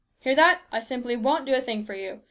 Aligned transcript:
Hear 0.21 0.33
that? 0.33 0.63
I 0.71 0.79
simply 0.79 1.15
won't 1.15 1.45
do 1.45 1.53
a 1.53 1.61
thing 1.61 1.85
for 1.85 1.93
you 1.93 2.19